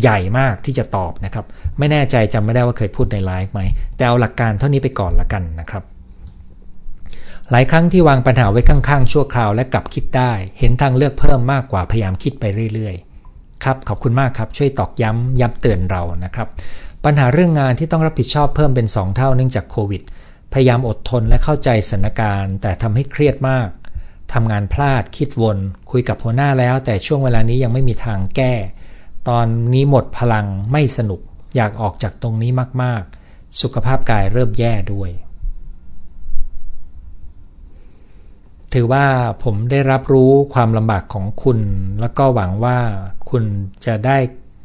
[0.01, 1.45] ใหญ่มากที่จะตอบนะครับ
[1.79, 3.61] ไม่แน่ใจจำไม่ได้ว่าเคยพูดในไลฟ์ไหม
[3.95, 5.83] แต่เอาหลักการเท่านี้ไปก่อนละกันนะครับ
[7.51, 16.47] หลายครั้งที่วางปัญหาไว้ข้างๆ ชั่วคราวและกลับคิดได้ เห็นทางเลือกเพิ่มมากกว่าพยายามคิดไปเรื่อยๆ ครับ ขอบคุณมากครับ ช่วยตอกย้ำย้ำเตือนเรานะครับ
[17.05, 20.01] ปัญหาเรื่องงานที่ต้องรับผิดชอบเพิ่มเป็น 2 เท่าเนื่องจากโควิด
[20.53, 23.69] พยายามอดทนและเข้าใจสถานการณ์ แต่ทำให้เครียดมาก
[24.33, 25.57] ทำงานพลาดคิดวน
[25.91, 28.53] คุยกับหัวหน้าแล้ว แต่ช่วงเวลานี้ยังไม่มีทางแก้
[29.29, 31.21] ตอนนี้หมดพลังไม่สนุก
[31.55, 32.51] อยากออกจากตรงนี้
[32.83, 35.11] มาก ๆ สุขภาพกายเริ่มแย่ด้วย
[38.73, 39.05] ถือว่า
[39.43, 41.59] ผมได้รับรู้ความลำบากของคุณ
[42.01, 42.77] แล้วก็หวังว่า
[43.29, 43.43] คุณ
[43.85, 44.17] จะได้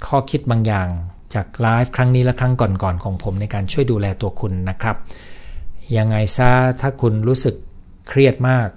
[0.07, 0.88] ข้อคิดบางอย่าง
[1.35, 4.97] จากไลฟ์ครั้งนี้และครั้งก่อนๆของผมในการช่วยดูแลตัวคุณนะครับ
[5.97, 7.55] ยังไงซะถ้าคุณรู้สึก
[8.09, 8.68] เครียดมาก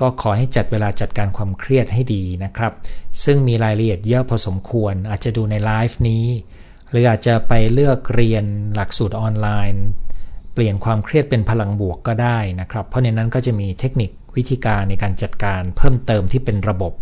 [0.00, 2.72] ก็ขอให้จัดเวลาจัดการความเครียดให้ดีนะครับ
[3.24, 6.24] ซึ่งมีรายละเอียดเยอะพอสมควร อาจจะดูในไลฟ์นี้
[6.90, 9.84] หรืออาจจะไปเลือกเรียนหลักสูตรออนไลน์
[10.52, 16.92] เปลี่ยนความเครียดเป็นพลังบวกก็ได้นะครับ เพราะในนั้นก็จะมีเทคนิควิธีการในการจัดการเพิ่มเติมที่เป็นระบบ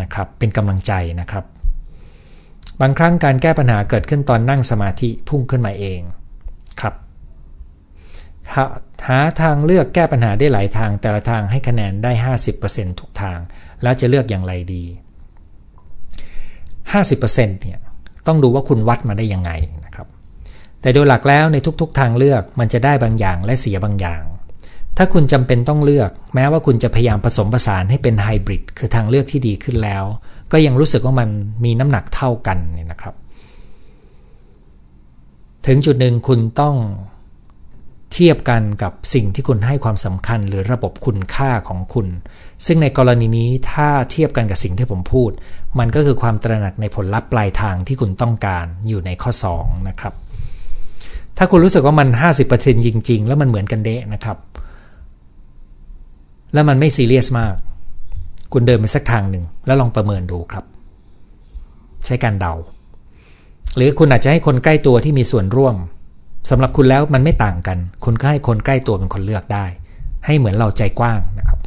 [0.00, 1.44] นะครับ เป็นกำลังใจนะครับ
[2.80, 6.00] บางครั้งการแก้ปัญหาเกิดขึ้นตอนนั่งสมาธิพุ่งขึ้นมาเอง
[6.80, 6.94] ครับ
[9.08, 12.12] หาทางเลือกแก้ปัญหาได้หลายทาง แต่ละทางให้คะแนนได้
[12.56, 13.38] 50%ทุกทาง
[13.82, 14.84] แล้วจะเลือกอย่างไรดี
[16.82, 17.78] 50%เนี่ย
[18.26, 19.50] ต้องดูว่าคุณวัดมาได้ยังไง
[19.84, 20.06] นะครับ
[20.80, 24.22] แต่โดยหลักแล้วในทุกๆ ทางเลือกมันจะได้บางอย่างและเสียบางอย่าง
[24.96, 30.04] ถ้าคุณจำเป็นต้องเลือก แม้ว่าคุณจะพยายามผสมผสานให้เป็นไฮบริดคือทางเลือกที่ดีขึ้นแล้ว
[30.52, 31.28] ก็ยังรู้สึกว่ามัน
[31.64, 33.14] มีน้ำหนักเท่ากันเนี่ยนะครับ
[35.66, 36.76] ถึงจุดหนึ่งคุณต้อง
[38.12, 42.06] เทียบกันกับสิ่งที่คุณให้ความสำคัญหรือระบบคุณค่าของคุณ
[42.66, 45.30] ซึ่งในกรณีนี้ถ้าเทียบกันกับสิ่งที่ผมพูด
[45.78, 50.14] มันก็คือความตระหนักในผลลัพธ์ปลายทางที่คุณต้องการอยู่ในข้อ 2 นะครับ
[51.38, 52.08] ถ้าคุณรู้สึกว่ามัน
[52.48, 54.38] 50%จริง ๆ แล้วมันเหมือนกันเดะนะครับ
[56.54, 57.54] แล้วมันไม่ซีเรียสมาก
[58.52, 60.64] คุณเดินไปสักทางหนึ่งแล้วลองประเมินดูครับ
[62.06, 62.54] ใช้การเดา
[63.76, 65.76] หรือคุณอาจจะให้คนใกล้ตัวที่มีส่วนร่วม
[66.50, 69.66] สำหรับคุณแล้วมันไม่ต่างกัน คุณก็ให้คนใกล้ตัวเป็นคนเลือกได้
[70.26, 71.58] ให้เหมือนเราใจกว้างนะครับ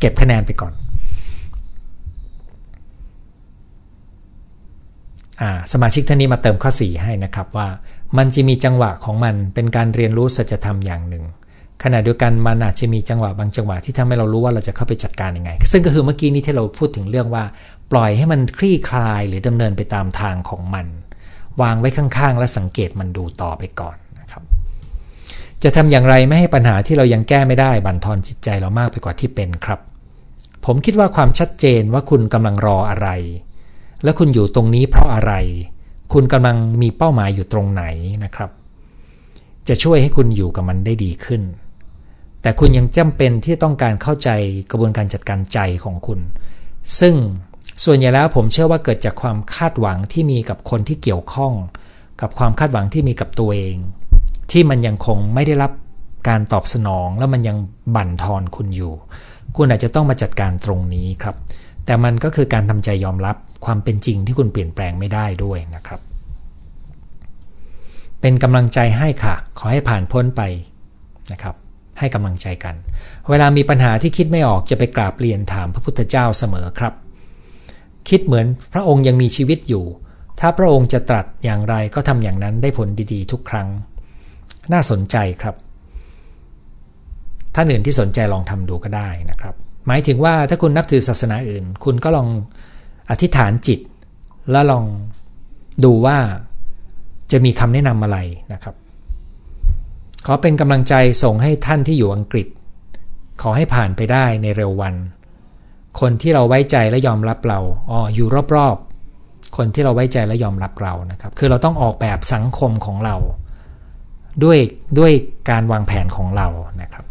[0.00, 0.74] เก็บคะแนนไปก่อน
[5.72, 7.68] สมาชิกท่านนี้มาเติมข้อ 4 ให้นะครับว่า
[8.18, 11.24] มันจะมีจังหวะของมันเป็นการเรียนรู้สัจธรรมอย่างหนึ่ง
[11.82, 17.44] ขณะเดียวกันมันอาจจะมีจังหวะบางจังหวะที่ทำให้เรารู้ว่าเราจะเข้าไปจัดการยังไง ซึ่งก็คือเมื่อกี้นี้ที่เราพูดถึงเรื่องว่า
[17.92, 20.86] ปล่อยให้มันคลี่คลายหรือดำเนินไปตามทางของมัน
[21.62, 23.96] วางไว้ข้างๆ และสังเกตมันดูต่อไปก่อน
[25.64, 29.80] จะทำอย่างไรไม่ให้ปัญหาที่เรายังแก้ไม่ได้บั่นทอนจิตใจเรามากไปกว่าที่เป็นครับ
[30.64, 33.08] ผมคิดว่าความชัดเจนว่าคุณกำลังรออะไร
[34.02, 35.32] และคุณอยู่ตรงนี้เพราะอะไร
[36.12, 37.84] คุณกำลังมีเป้าหมายอยู่ตรงไหน
[38.24, 38.50] นะครับ
[39.68, 41.42] จะช่วยให้คุณอยู่กับมันได้ดีขึ้น
[42.42, 44.30] แต่คุณยังจำเป็นที่ต้องการเข้าใจ
[44.70, 46.20] กระบวนการจัดการใจของคุณ
[47.00, 47.14] ซึ่ง
[47.84, 51.52] ส่วนใหญ่แล้วผมเชื่อว่าเกิดจากความคาดหวังที่มีกับคนที่เกี่ยวข้อง
[52.20, 53.76] กับความคาดหวังที่มีกับตัวเอง
[54.50, 55.72] ที่มันยังคงไม่ได้รับ
[56.28, 57.56] การตอบสนอง แล้วมันยัง
[57.94, 58.94] บั่นทอนคุณอยู่
[59.56, 61.36] คุณอาจจะต้องมาจัดการตรงนี้ครับ
[61.84, 66.00] แต่มันก็คือการทำใจยอมรับความเป็นจริงที่คุณเปลี่ยนแปลงไม่ได้ด้วยนะครับ
[68.20, 70.42] เป็นกำลังใจให้ค่ะ ขอให้ผ่านพ้นไป
[71.32, 71.54] นะครับ
[71.98, 72.74] ให้กำลังใจกัน
[73.28, 76.94] เวลามีปัญหาที่คิดไม่ออกจะไปกราบเรียนถามพระพุทธเจ้าเสมอครับ
[78.08, 79.84] คิดเหมือนพระองค์ยังมีชีวิตอยู่
[80.40, 83.68] ถ้าพระองค์จะตรัสอย่างไรก็ทำอย่างนั้นได้ผลดีๆ ทุกครั้ง
[84.72, 85.54] น่าสนใจครับ
[87.54, 89.54] ท่านอื่นที่สนใจลองทำดูก็ได้นะครับ
[89.86, 92.28] หมายถึงว่าถ้าคุณนับถือศาสนาอื่น คุณก็ลอง
[93.10, 93.80] อธิษฐานจิต
[94.50, 94.84] แล้วลอง
[95.84, 96.18] ดูว่า
[97.32, 98.18] จะมีคำแนะนำอะไร
[98.52, 98.74] นะครับ
[100.26, 102.46] ขอเป็นกำลังใจส่งให้ท่านที่อยู่อังกฤษ
[103.42, 104.94] ขอให้ผ่านไปได้ในเร็ววัน
[106.00, 113.16] คนที่เราไว้ใจและยอมรับเราอ๋ออยู่รอบๆคนที่เราไว้ใจและยอมรับเรานะครับ คือเราต้องออกแบบสังคมของเรา
[114.42, 114.58] ด้วย
[114.98, 115.12] ด้วย
[115.50, 116.48] การวางแผนของเรา
[116.82, 117.04] นะครับ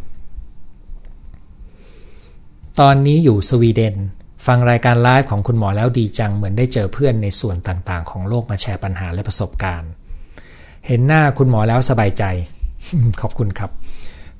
[2.80, 3.96] ตอนนี้อยู่สวีเดน
[4.46, 9.90] ฟังรายการไลฟ์ของคุณหมอแล้วดีจัง เหมือนได้เจอเพื่อนในส่วนต่างๆ ของโลกมาแชร์ปัญหาและประสบการณ์
[10.88, 12.24] เห็นหน้าคุณหมอแล้วสบายใจ
[13.22, 13.72] ขอบคุณครับ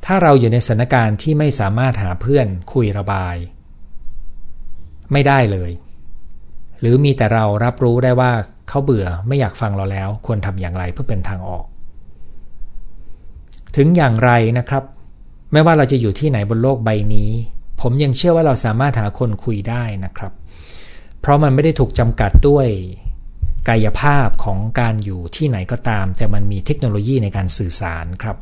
[0.06, 3.36] ถ้าเราอยู่ในสถานการณ์ที่ไม่สามารถหาเพื่อนคุยระบาย
[5.12, 5.72] ไม่ได้เลย
[6.80, 8.32] หรือมีแต่เรารับรู้ได้ว่า
[8.70, 11.66] เขาเบื่อไม่อยากฟังเราแล้ว ควรทำอย่างไรเพื่อเป็นทางออก
[13.76, 14.84] ถึงอย่างไรนะครับ
[15.52, 17.32] ไม่ว่าเราจะอยู่ที่ไหนบนโลกใบนี้
[17.82, 20.32] ผมยังเชื่อว่าเราสามารถหาคนคุยได้นะครับ
[21.22, 22.68] เพราะมันไม่ได้ถูกจำกัดด้วย
[23.70, 28.38] กายภาพของการอยู่ที่ไหนก็ตาม แต่มันมีเทคโนโลยีในการสื่อสารครับ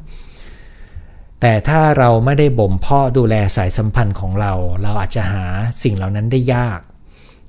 [1.41, 5.45] แต่ถ้าเราไม่ได้บ่มเพาะดูแลสายสัมพันธ์ของเรา เราอาจจะหา
[5.83, 6.79] สิ่งเหล่านั้นได้ยาก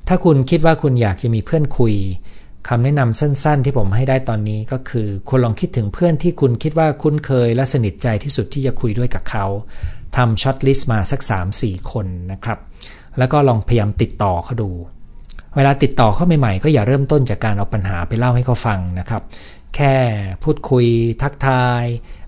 [0.09, 1.95] ถ้าคุณคิดว่าคุณอยากจะมีเพื่อนคุย
[2.69, 9.47] คำแนะนำสั้นๆ ที่ผมให้ได้ตอนนี้ก็คือคุณลองคิดถึงเพื่อนที่คุณคิดว่าคุ้นเคยและสนิทใจที่สุดที่จะคุยด้วยกับเขา
[10.17, 11.21] ทำ shortlist มาสัก
[11.57, 12.59] 3-4 คนนะครับ
[13.19, 14.71] แล้วก็ลองพยายามติดต่อเขาดู
[15.57, 19.23] เวลาติดต่อเขาใหม่ๆ ก็อย่าเริ่มต้นจากการเอาปัญหาไปเล่าให้เขาฟังนะครับ
[19.77, 19.95] แค่
[20.43, 20.87] พูดคุย
[21.23, 21.85] ทักทาย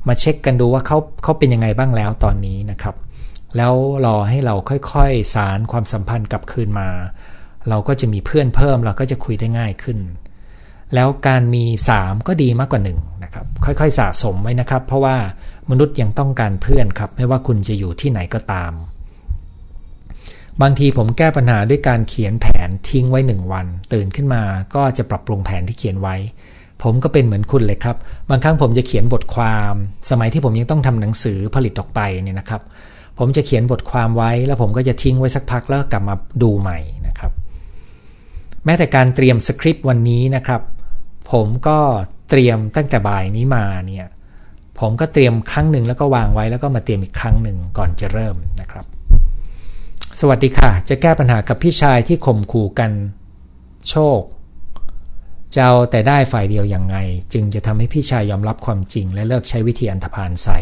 [0.09, 2.95] มาเช็คกันดูว่าเขาเขาเป็นยังไงบ้างแล้วตอนนี้นะครับ
[3.57, 3.75] แล้ว
[4.07, 4.55] รอให้เรา
[4.93, 6.89] ค่อยๆ สารความสัมพันธ์กลับคืนมา
[7.69, 9.99] เราก็จะมีเพื่อนเพิ่มเราก็จะคุยได้ง่ายขึ้น
[10.95, 11.65] แล้วการมี
[11.99, 15.17] 3 ก็ดีมากกว่า1นะครับค่อยๆสะสมไว้นะครับ เพราะว่า
[15.71, 18.73] มนุษย์ยังต้องการเพื่อนครับ ไม่ว่าคุณจะอยู่ที่ไหนก็ตาม
[20.63, 24.43] บางทีผมแก้ปัญหาด้วยการเขียนแผนทิ้งไว้หนึ่งวัน ตื่นขึ้นมา
[24.75, 26.17] ก็จะปรับปรุงแผนที่เขียนไว้
[26.83, 27.97] ผมก็เป็นเหมือนคุณเลยครับ
[28.31, 29.75] บางครั้งผมจะเขียนบทความ
[30.11, 32.63] สมัยที่ผมยังต้องทำหนังสือผลิตออกไปเนี่ยนะครับ
[33.19, 36.79] ผมจะเขียนบทความไว้แล้วผมก็จะทิ้งไว้สักพักแล้วกลับมาดูใหม่
[38.65, 40.61] แม้แต่การเตรียมสคริปต์วันนี้นะครับ
[41.33, 41.79] ผมก็
[42.31, 44.07] เตรียมตั้งแต่บ่ายนี้มาเนี่ย
[44.81, 48.87] ผมก็เตรียมครั้งหนึ่งแล้วก็วางไว้แล้วก็มาเตรียมอีกครั้งหนึ่งก่อนจะเริ่มนะครับ
[50.21, 52.91] สวัสดีค่ะ จะแก้ปัญหากับพี่ชายที่ข่มขู่กัน
[53.91, 54.21] โชค
[55.55, 56.97] จะเอาแต่ได้ฝ่ายเดียวยังไง
[57.33, 60.59] จึงจะทำให้พี่ชายยอมรับความจริง และเลิกใช้วิธีอันธพาลใส่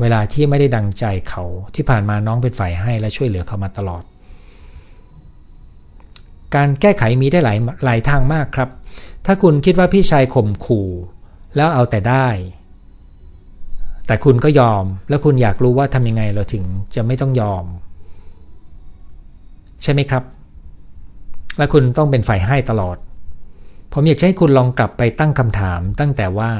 [0.00, 4.02] เวลาที่ไม่ได้ดังใจเขาที่ผ่านมาน้องเป็นฝ่ายให้และช่วยเหลือเขามาตลอด
[6.56, 8.68] การแก้ไขมีได้หลายหลายทางมากครับ
[9.26, 10.88] ถ้าคุณคิดว่าพี่ชายข่มขู่
[11.56, 12.28] แล้วเอาแต่ได้
[14.06, 17.64] แต่คุณก็ยอม แล้วคุณอยากรู้ว่าทำยังไงเราถึงจะไม่ต้องยอม
[19.82, 20.22] ใช่ไหมครับ
[21.58, 22.96] และคุณต้องเป็นฝ่ายให้ตลอด
[23.92, 26.50] ผมอยากให้คุณลองกลับไปตั้งคำถามตั้งแต่ว่า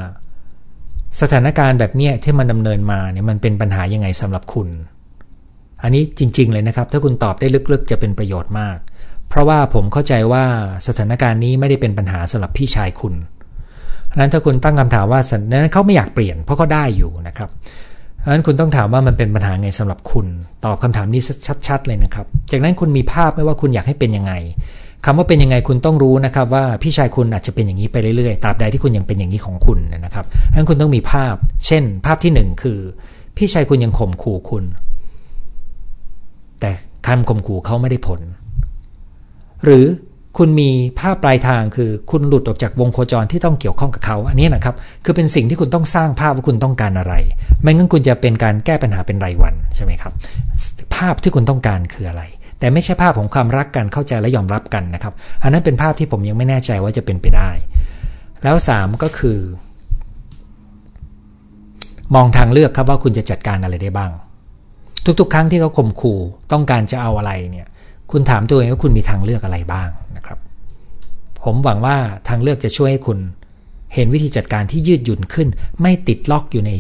[1.20, 4.68] สถานการณ์แบบนี้ที่มันดำเนินมาเนี่ยมันเป็นปัญหายังไงสำหรับคุณ
[5.82, 8.78] อันนี้จริง ๆ เลยนะครับ ถ้าคุณตอบได้ลึกๆ จะเป็นประโยชน์มาก
[9.32, 10.44] เพราะว่าผมเข้าใจว่า
[10.86, 13.14] สถานการณ์นี้ไม่ได้เป็นปัญหาสำหรับพี่ชายคุณ
[14.18, 17.50] นั้นถ้าคุณตั้งคำถามว่าสันนั้นเขาไม่อยากเปลี่ยนเพราะเขาได้อยู่นะครับ
[18.32, 20.26] นั้นคุณต้องถามว่ามันเป็นปัญหาไงสำหรับคุณ
[20.64, 21.22] ตอบคำถามนี้
[21.66, 24.32] ชัดๆเลยนะครับ จากนั้นคุณมีภาพไม่ว่าคุณอยากให้เป็นยังไง
[25.04, 31.34] คำว่าเป็นยังไงคุณต้องรู้นะครับ ว่าพี่ชายคุณอาจจะเป็นอย่างนี้ไปเรื่อยๆตราบใดที่คุณยังเป็นอย่างนี้ของคุณนะครับนั้นคุณต้องมีภาพ
[31.66, 32.78] เช่น ภาพที่ 1 คือ
[33.36, 34.64] พี่ชายคุณยังข่มขู่คุณ
[36.60, 36.70] แต่
[37.06, 38.20] คำข่มขู่เขาไม่ได้ผล
[39.64, 39.84] หรือ
[40.38, 40.70] คุณมี
[41.00, 47.14] ภาพปลายทางคือคุณหลุดออกจากวงโคจรที่ต้องเกี่ยวข้องกับเขาอันนี้นะครับ คือเป็นสิ่งที่คุณต้องสร้างภาพว่าคุณต้องการอะไร
[47.62, 50.12] ไม่งั้นคุณจะเป็นการแก้ปัญหาเป็นรายวันใช่ไหมครับ
[50.96, 52.22] ภาพที่คุณต้องการคืออะไร
[52.58, 57.50] แต่ไม่ใช่ภาพของความรักกันเข้าใจและยอมรับกันนะครับ อันนั้นเป็นภาพที่ผมยังไม่แน่ใจว่าจะเป็นไปได้
[58.42, 59.38] แล้ว 3 ก็คือ
[62.14, 64.10] มองทางเลือกครับว่าคุณจะจัดการอะไรได้บ้าง
[65.20, 66.18] ทุกๆ ครั้งที่เขาข่มขู่
[66.52, 67.68] ต้องการจะเอาอะไรเนี่ย
[68.12, 70.38] คุณถามตัวเองว่าคุณมีทางเลือกอะไรบ้างนะครับ
[71.42, 71.96] ผมหวังว่า
[72.28, 73.18] ทางเลือกจะช่วยให้คุณ
[73.94, 75.48] เห็นวิธีจัดการที่ยืดหยุ่นขึ้น
[75.80, 76.72] ไม่ติดล็อกอยู่ใน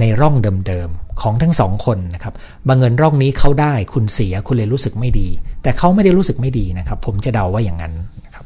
[0.00, 0.34] ในร่อง
[0.66, 2.34] เดิมๆของทั้งสองคนนะครับ
[2.68, 5.28] บางเงินร่องนี้เขาได้คุณเสียคุณเลยรู้สึกไม่ดี
[5.62, 7.94] แต่เขาไม่ได้รู้สึกไม่ดีนะครับ ผมจะเดาว่าอย่างนั้น
[8.24, 8.44] นะครับ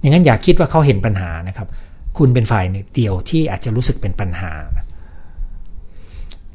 [0.00, 1.68] อย่างนั้นอย่าคิดว่าเขาเห็นปัญหานะครับ
[2.18, 4.52] คุณเป็นฝ่ายเดียวที่อาจจะรู้สึกเป็นปัญหา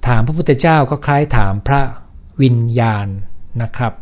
[0.08, 1.82] ถามพระพุทธเจ้าก็คล้ายถามพระ
[2.42, 3.08] วิญญาณ
[3.64, 3.94] นะครับ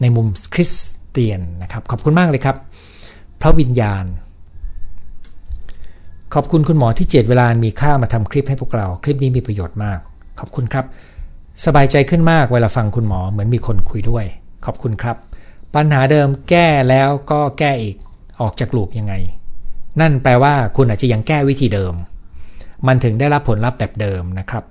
[0.00, 0.72] ในมุมคริส
[1.10, 2.56] เตียนนะครับ ขอบคุณมากเลยครับ
[3.40, 4.04] พระวิญญาณ
[6.34, 9.98] ขอบคุณคุณหมอที่เจตเวลามีค่ามาทำคลิปให้พวกเรา คลิปนี้มีประโยชน์มาก
[10.40, 10.84] ขอบคุณครับ
[11.64, 14.24] สบายใจขึ้นมากเวลาฟังคุณหมอเหมือนมีคนคุยด้วย
[14.66, 15.16] ขอบคุณครับ
[15.74, 17.96] ปัญหาเดิมแก้แล้วก็แก้อีก
[18.40, 19.14] ออกจากลูปยังไง
[20.00, 21.94] นั่นแปลว่าคุณอาจจะยังแก้วิธีเดิม
[22.86, 24.64] มันถึงได้รับผลลัพธ์แบบเดิมนะครับ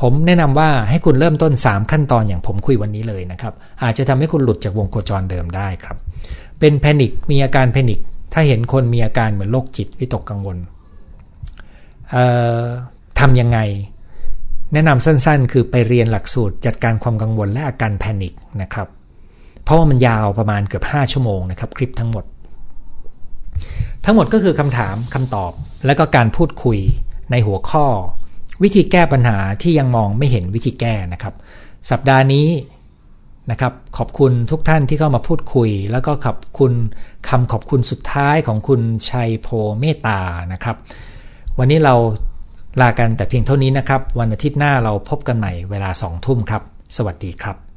[0.00, 5.96] ผมแนะนำว่าให้คุณเริ่มต้น 3 ขั้นตอนอย่างผมคุยวันนี้เลยนะครับ อาจจะทำให้คุณหลุดจากวงโคจรเดิมได้ครับ
[6.58, 8.00] เป็นแพนิคมีอาการแพนิค
[8.32, 10.58] ถ้าเห็นคนมีอาการเหมือนโรคจิตวิตกกังวล
[13.20, 13.58] ทำยังไง
[14.72, 18.32] แนะนำสั้นๆ คือไปเรียนหลักสูตรจัดการความกังวลและอาการแพนิค
[18.62, 18.88] นะครับ
[19.64, 22.24] เพราะว่ามันยาวประมาณเกือบ 5 ชั่วโมงนะครับ คลิปทั้งหมด
[24.04, 25.52] ทั้งหมดก็คือคำถามคำตอบ
[25.86, 26.78] และก็การพูดคุย
[27.30, 27.86] ในหัวข้อ
[28.62, 31.34] วิธีแก้ปัญหาที่ยังมองไม่เห็นวิธีแก้นะครับ
[31.90, 32.48] สัปดาห์นี้
[33.50, 36.72] นะครับขอบคุณทุกท่านที่เข้ามาพูดคุย แล้วก็ขอบคุณ
[37.28, 39.48] คำขอบคุณสุดท้ายของคุณชัยโพ
[39.80, 40.20] เมตตา
[40.52, 40.76] นะครับ
[41.58, 41.94] วันนี้เรา
[42.80, 46.62] ลากันแต่เพียงเท่านี้นะครับ วันอาทิตย์หน้าเราพบกันใหม่เวลาสองทุ่มครับ
[46.96, 47.69] สวัสดีครับ